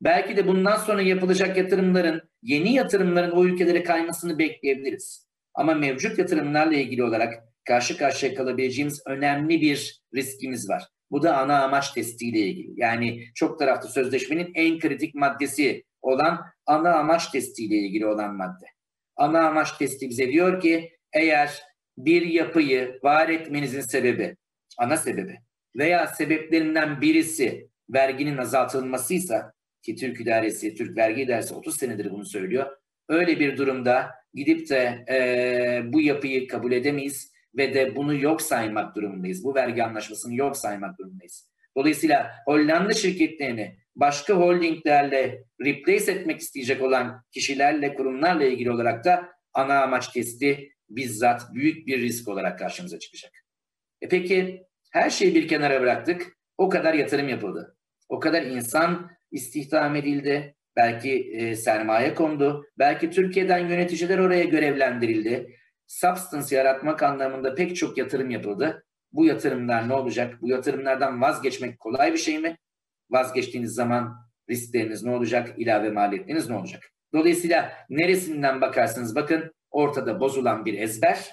Belki 0.00 0.36
de 0.36 0.46
bundan 0.46 0.76
sonra 0.76 1.02
yapılacak 1.02 1.56
yatırımların, 1.56 2.22
yeni 2.42 2.74
yatırımların 2.74 3.30
o 3.30 3.44
ülkelere 3.44 3.82
kaymasını 3.82 4.38
bekleyebiliriz. 4.38 5.28
Ama 5.54 5.74
mevcut 5.74 6.18
yatırımlarla 6.18 6.74
ilgili 6.74 7.04
olarak 7.04 7.44
karşı 7.64 7.96
karşıya 7.96 8.34
kalabileceğimiz 8.34 9.02
önemli 9.06 9.60
bir 9.60 10.02
riskimiz 10.14 10.68
var. 10.68 10.82
Bu 11.10 11.22
da 11.22 11.38
ana 11.38 11.62
amaç 11.62 11.92
testiyle 11.92 12.38
ilgili. 12.38 12.80
Yani 12.80 13.24
çok 13.34 13.58
taraflı 13.58 13.88
sözleşmenin 13.88 14.52
en 14.54 14.78
kritik 14.78 15.14
maddesi 15.14 15.84
olan 16.02 16.40
ana 16.66 16.94
amaç 16.94 17.30
testiyle 17.30 17.76
ilgili 17.76 18.06
olan 18.06 18.36
madde. 18.36 18.66
Ana 19.16 19.46
amaç 19.46 19.72
testi 19.72 20.08
bize 20.08 20.28
diyor 20.32 20.60
ki 20.60 20.90
eğer 21.12 21.62
bir 21.98 22.22
yapıyı 22.22 22.98
var 23.02 23.28
etmenizin 23.28 23.80
sebebi, 23.80 24.36
ana 24.78 24.96
sebebi 24.96 25.38
veya 25.76 26.06
sebeplerinden 26.06 27.00
birisi 27.00 27.68
verginin 27.90 28.36
azaltılmasıysa 28.36 29.52
ki 29.82 29.96
Türk 29.96 30.20
İdaresi, 30.20 30.74
Türk 30.74 30.96
Vergi 30.96 31.22
İdaresi 31.22 31.54
30 31.54 31.76
senedir 31.76 32.10
bunu 32.10 32.24
söylüyor. 32.24 32.66
Öyle 33.08 33.40
bir 33.40 33.56
durumda 33.56 34.10
gidip 34.34 34.68
de 34.68 35.04
e, 35.08 35.92
bu 35.92 36.00
yapıyı 36.00 36.48
kabul 36.48 36.72
edemeyiz 36.72 37.32
ve 37.56 37.74
de 37.74 37.96
bunu 37.96 38.14
yok 38.14 38.42
saymak 38.42 38.96
durumundayız. 38.96 39.44
Bu 39.44 39.54
vergi 39.54 39.84
anlaşmasını 39.84 40.34
yok 40.34 40.56
saymak 40.56 40.98
durumundayız. 40.98 41.50
Dolayısıyla 41.76 42.30
Hollanda 42.46 42.92
şirketlerini 42.92 43.76
başka 43.96 44.34
holdinglerle 44.34 45.44
replace 45.64 46.12
etmek 46.12 46.40
isteyecek 46.40 46.82
olan 46.82 47.24
kişilerle, 47.32 47.94
kurumlarla 47.94 48.44
ilgili 48.44 48.70
olarak 48.70 49.04
da 49.04 49.28
ana 49.54 49.82
amaç 49.82 50.08
testi 50.08 50.70
bizzat 50.88 51.54
büyük 51.54 51.86
bir 51.86 52.00
risk 52.00 52.28
olarak 52.28 52.58
karşımıza 52.58 52.98
çıkacak. 52.98 53.32
E 54.02 54.08
peki 54.08 54.62
her 54.92 55.10
şeyi 55.10 55.34
bir 55.34 55.48
kenara 55.48 55.80
bıraktık. 55.80 56.36
O 56.58 56.68
kadar 56.68 56.94
yatırım 56.94 57.28
yapıldı. 57.28 57.76
O 58.08 58.20
kadar 58.20 58.42
insan 58.42 59.10
istihdam 59.30 59.96
edildi. 59.96 60.54
Belki 60.76 61.30
e, 61.32 61.56
sermaye 61.56 62.14
kondu. 62.14 62.64
Belki 62.78 63.10
Türkiye'den 63.10 63.68
yöneticiler 63.68 64.18
oraya 64.18 64.44
görevlendirildi. 64.44 65.56
Substance 65.90 66.56
yaratmak 66.56 67.02
anlamında 67.02 67.54
pek 67.54 67.76
çok 67.76 67.98
yatırım 67.98 68.30
yapıldı. 68.30 68.84
Bu 69.12 69.24
yatırımlar 69.24 69.88
ne 69.88 69.94
olacak? 69.94 70.42
Bu 70.42 70.48
yatırımlardan 70.48 71.20
vazgeçmek 71.22 71.78
kolay 71.78 72.12
bir 72.12 72.18
şey 72.18 72.38
mi? 72.38 72.58
Vazgeçtiğiniz 73.10 73.74
zaman 73.74 74.16
riskleriniz 74.50 75.04
ne 75.04 75.10
olacak? 75.10 75.54
İlave 75.56 75.90
maliyetleriniz 75.90 76.50
ne 76.50 76.56
olacak? 76.56 76.82
Dolayısıyla 77.14 77.72
neresinden 77.88 78.60
bakarsanız 78.60 79.14
bakın 79.14 79.54
ortada 79.70 80.20
bozulan 80.20 80.64
bir 80.64 80.78
ezber 80.78 81.30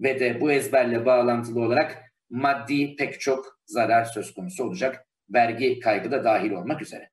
ve 0.00 0.20
de 0.20 0.40
bu 0.40 0.52
ezberle 0.52 1.06
bağlantılı 1.06 1.60
olarak 1.60 2.02
maddi 2.30 2.96
pek 2.96 3.20
çok 3.20 3.58
zarar 3.66 4.04
söz 4.04 4.34
konusu 4.34 4.64
olacak. 4.64 5.06
Vergi 5.30 5.80
kaybı 5.80 6.10
da 6.10 6.24
dahil 6.24 6.50
olmak 6.50 6.82
üzere. 6.82 7.10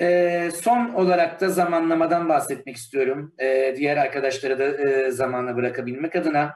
E, 0.00 0.50
son 0.62 0.88
olarak 0.88 1.40
da 1.40 1.48
zamanlamadan 1.48 2.28
bahsetmek 2.28 2.76
istiyorum. 2.76 3.34
E, 3.38 3.74
diğer 3.76 3.96
arkadaşlara 3.96 4.58
da 4.58 4.88
e, 4.88 5.10
zamanla 5.10 5.56
bırakabilmek 5.56 6.16
adına. 6.16 6.54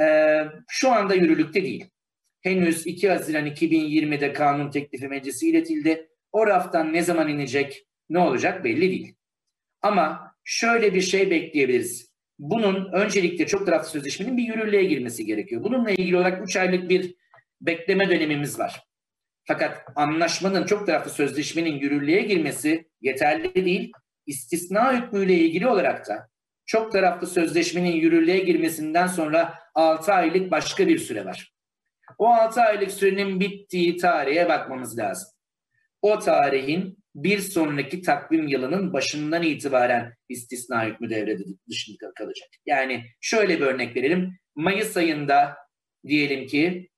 E, 0.00 0.38
şu 0.68 0.92
anda 0.92 1.14
yürürlükte 1.14 1.62
değil. 1.62 1.90
Henüz 2.42 2.86
2 2.86 3.10
Haziran 3.10 3.46
2020'de 3.46 4.32
kanun 4.32 4.70
teklifi 4.70 5.08
meclisi 5.08 5.50
iletildi. 5.50 6.08
O 6.32 6.46
raftan 6.46 6.92
ne 6.92 7.02
zaman 7.02 7.28
inecek, 7.28 7.86
ne 8.10 8.18
olacak 8.18 8.64
belli 8.64 8.90
değil. 8.90 9.14
Ama 9.82 10.34
şöyle 10.44 10.94
bir 10.94 11.00
şey 11.00 11.30
bekleyebiliriz. 11.30 12.14
Bunun 12.38 12.92
öncelikle 12.92 13.46
çok 13.46 13.66
taraflı 13.66 13.88
sözleşmenin 13.88 14.36
bir 14.36 14.42
yürürlüğe 14.42 14.84
girmesi 14.84 15.26
gerekiyor. 15.26 15.64
Bununla 15.64 15.90
ilgili 15.90 16.16
olarak 16.16 16.48
3 16.48 16.56
aylık 16.56 16.88
bir 16.88 17.14
bekleme 17.60 18.08
dönemimiz 18.08 18.58
var. 18.58 18.82
Fakat 19.46 19.82
anlaşmanın 19.96 20.66
çok 20.66 20.86
taraflı 20.86 21.10
sözleşmenin 21.10 21.78
yürürlüğe 21.78 22.22
girmesi 22.22 22.88
yeterli 23.00 23.64
değil. 23.64 23.92
İstisna 24.26 24.92
hükmüyle 24.92 25.34
ilgili 25.34 25.66
olarak 25.66 26.08
da 26.08 26.28
çok 26.66 26.92
taraflı 26.92 27.26
sözleşmenin 27.26 27.92
yürürlüğe 27.92 28.38
girmesinden 28.38 29.06
sonra 29.06 29.54
6 29.74 30.12
aylık 30.12 30.50
başka 30.50 30.88
bir 30.88 30.98
süre 30.98 31.24
var. 31.24 31.52
O 32.18 32.28
6 32.28 32.60
aylık 32.60 32.90
sürenin 32.90 33.40
bittiği 33.40 33.96
tarihe 33.96 34.48
bakmamız 34.48 34.98
lazım. 34.98 35.28
O 36.02 36.18
tarihin 36.18 36.98
bir 37.14 37.38
sonraki 37.38 38.02
takvim 38.02 38.48
yılının 38.48 38.92
başından 38.92 39.42
itibaren 39.42 40.14
istisna 40.28 40.86
hükmü 40.86 41.10
devrede 41.10 41.42
dışında 41.68 42.12
kalacak. 42.14 42.48
Yani 42.66 43.04
şöyle 43.20 43.60
bir 43.60 43.66
örnek 43.66 43.96
verelim. 43.96 44.38
Mayıs 44.54 44.96
ayında 44.96 45.56
diyelim 46.06 46.46
ki 46.46 46.90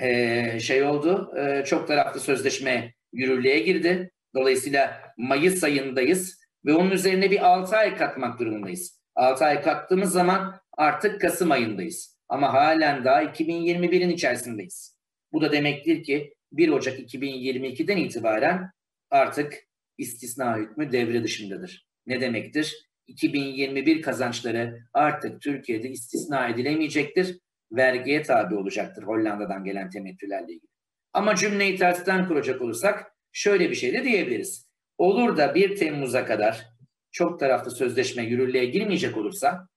e, 0.00 0.60
şey 0.60 0.82
oldu, 0.82 1.32
e, 1.38 1.64
çok 1.64 1.88
taraflı 1.88 2.20
sözleşme 2.20 2.94
yürürlüğe 3.12 3.58
girdi. 3.58 4.10
Dolayısıyla 4.34 5.02
Mayıs 5.18 5.64
ayındayız 5.64 6.40
ve 6.66 6.74
onun 6.74 6.90
üzerine 6.90 7.30
bir 7.30 7.46
6 7.46 7.76
ay 7.76 7.96
katmak 7.96 8.40
durumundayız. 8.40 9.00
6 9.14 9.44
ay 9.44 9.62
kattığımız 9.62 10.12
zaman 10.12 10.60
artık 10.72 11.20
Kasım 11.20 11.50
ayındayız. 11.50 12.18
Ama 12.28 12.52
halen 12.52 13.04
daha 13.04 13.22
2021'in 13.22 14.10
içerisindeyiz. 14.10 14.96
Bu 15.32 15.40
da 15.40 15.52
demektir 15.52 16.02
ki 16.02 16.34
1 16.52 16.68
Ocak 16.68 17.00
2022'den 17.00 17.96
itibaren 17.96 18.70
artık 19.10 19.54
istisna 19.98 20.56
hükmü 20.56 20.92
devre 20.92 21.24
dışındadır. 21.24 21.86
Ne 22.06 22.20
demektir? 22.20 22.90
2021 23.06 24.02
kazançları 24.02 24.80
artık 24.92 25.40
Türkiye'de 25.40 25.88
istisna 25.88 26.48
edilemeyecektir 26.48 27.38
vergiye 27.72 28.22
tabi 28.22 28.54
olacaktır 28.54 29.02
Hollanda'dan 29.02 29.64
gelen 29.64 29.90
temettülerle 29.90 30.52
ilgili. 30.52 30.70
Ama 31.12 31.34
cümleyi 31.34 31.76
tersten 31.76 32.28
kuracak 32.28 32.62
olursak 32.62 33.12
şöyle 33.32 33.70
bir 33.70 33.74
şey 33.74 33.92
de 33.92 34.04
diyebiliriz. 34.04 34.70
Olur 34.98 35.36
da 35.36 35.54
1 35.54 35.76
Temmuz'a 35.76 36.24
kadar 36.24 36.66
çok 37.10 37.40
taraflı 37.40 37.70
sözleşme 37.70 38.22
yürürlüğe 38.22 38.64
girmeyecek 38.64 39.16
olursa 39.16 39.68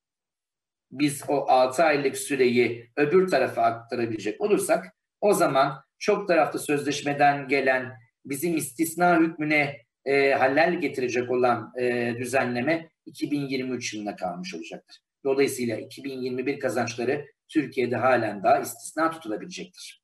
biz 0.91 1.23
o 1.27 1.45
6 1.47 1.83
aylık 1.83 2.17
süreyi 2.17 2.89
öbür 2.97 3.27
tarafa 3.27 3.61
aktarabilecek 3.61 4.41
olursak 4.41 4.95
o 5.21 5.33
zaman 5.33 5.83
çok 5.99 6.27
taraflı 6.27 6.59
sözleşmeden 6.59 7.47
gelen 7.47 7.93
bizim 8.25 8.57
istisna 8.57 9.19
hükmüne 9.19 9.77
e, 10.05 10.31
halel 10.31 10.81
getirecek 10.81 11.31
olan 11.31 11.73
e, 11.79 12.13
düzenleme 12.17 12.89
2023 13.05 13.93
yılına 13.93 14.15
kalmış 14.15 14.55
olacaktır. 14.55 14.99
Dolayısıyla 15.23 15.77
2021 15.77 16.59
kazançları 16.59 17.25
Türkiye'de 17.53 17.95
halen 17.95 18.43
daha 18.43 18.59
istisna 18.59 19.11
tutulabilecektir. 19.11 20.03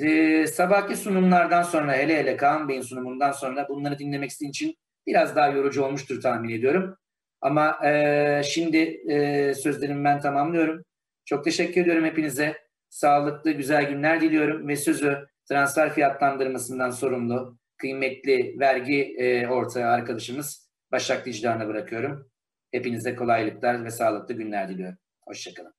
Ee, 0.00 0.46
sabahki 0.46 0.96
sunumlardan 0.96 1.62
sonra 1.62 1.92
hele 1.92 2.18
hele 2.18 2.36
Kaan 2.36 2.68
Bey'in 2.68 2.82
sunumundan 2.82 3.32
sonra 3.32 3.68
bunları 3.68 3.98
dinlemek 3.98 4.30
istediğin 4.30 4.50
için 4.50 4.74
biraz 5.06 5.36
daha 5.36 5.48
yorucu 5.48 5.84
olmuştur 5.84 6.20
tahmin 6.20 6.48
ediyorum. 6.48 6.96
Ama 7.40 7.86
e, 7.86 8.42
şimdi 8.44 8.78
e, 9.08 9.54
sözlerimi 9.54 10.04
ben 10.04 10.20
tamamlıyorum. 10.20 10.84
Çok 11.24 11.44
teşekkür 11.44 11.80
ediyorum 11.80 12.04
hepinize. 12.04 12.56
Sağlıklı, 12.90 13.50
güzel 13.50 13.88
günler 13.88 14.20
diliyorum 14.20 14.68
ve 14.68 14.76
sözü 14.76 15.26
transfer 15.48 15.92
fiyatlandırmasından 15.92 16.90
sorumlu 16.90 17.58
kıymetli 17.76 18.56
vergi 18.58 19.16
e, 19.18 19.48
ortağı 19.48 19.84
arkadaşımız 19.84 20.70
Başak 20.92 21.26
Dicdan'a 21.26 21.68
bırakıyorum. 21.68 22.30
Hepinize 22.72 23.16
kolaylıklar 23.16 23.84
ve 23.84 23.90
sağlıklı 23.90 24.34
günler 24.34 24.68
diliyorum. 24.68 24.98
Hoşçakalın. 25.26 25.77